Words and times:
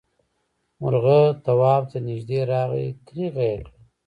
مرغه 0.81 1.19
تواب 1.45 1.83
ته 1.91 1.97
نږدې 2.07 2.39
راغی 2.51 2.85
کريغه 3.07 3.43
یې 3.51 3.55
کړه. 3.65 3.71